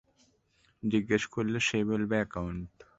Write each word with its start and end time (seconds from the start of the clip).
জিজ্ঞেস 0.83 1.23
করলে 1.33 1.57
সে 1.67 1.79
বলবে 1.89 2.15
একাউন্ট। 2.19 2.71